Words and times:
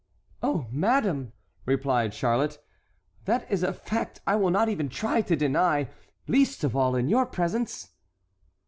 "Oh, 0.41 0.65
madame," 0.71 1.31
replied 1.67 2.15
Charlotte, 2.15 2.57
"that 3.25 3.45
is 3.51 3.61
a 3.61 3.71
fact 3.71 4.19
I 4.25 4.35
will 4.35 4.49
not 4.49 4.67
even 4.67 4.89
try 4.89 5.21
to 5.21 5.35
deny—least 5.35 6.63
of 6.63 6.75
all 6.75 6.95
in 6.95 7.07
your 7.07 7.27
presence." 7.27 7.91